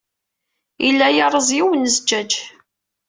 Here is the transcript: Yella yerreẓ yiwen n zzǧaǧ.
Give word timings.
Yella 0.85 1.07
yerreẓ 1.15 1.49
yiwen 1.55 1.81
n 1.83 1.89
zzǧaǧ. 1.95 2.31